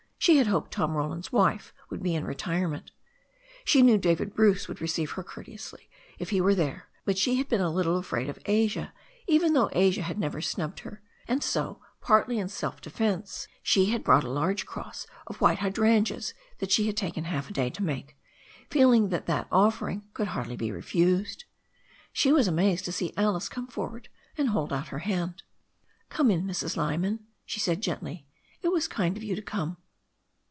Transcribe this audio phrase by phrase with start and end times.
[0.21, 2.91] She had hoped Tom Roland's wife would be in retirement.
[3.65, 5.89] She knew David Bruce would receive her courteously
[6.19, 8.93] if he were there, but she had been a \\\X\^ ^ii^id of Asia,
[9.25, 12.51] even though Asia had never snubbed het, axid so, ^^'OQi^ 'vcl ^r5&A^\krra^ she had THE
[12.51, 16.71] STORY OF A NEW ZEALAND RIVER 413 brought a large cross of white hydrangeas that
[16.71, 18.15] she had taken half the day to make,
[18.69, 21.45] feeling that that offering coul4 hardly be refused.
[22.13, 25.41] She was amazed to see Alice come for ward and hold out her hand.
[26.09, 26.77] "Come in, Mrs.
[26.77, 28.27] Lyman," she said gently.
[28.61, 29.77] "It was kind of you to come."